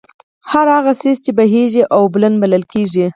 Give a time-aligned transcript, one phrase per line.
[0.51, 3.05] هر هغه څيز چې بهېږي، اوبلن بلل کيږي